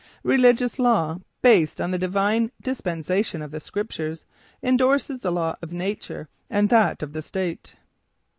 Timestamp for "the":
1.91-1.97, 3.51-3.59, 5.19-5.31, 7.13-7.21